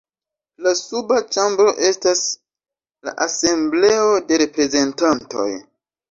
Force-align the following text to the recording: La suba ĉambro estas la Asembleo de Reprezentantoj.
La 0.67 0.71
suba 0.77 1.17
ĉambro 1.33 1.73
estas 1.89 2.21
la 3.09 3.13
Asembleo 3.25 4.07
de 4.31 4.39
Reprezentantoj. 4.43 5.47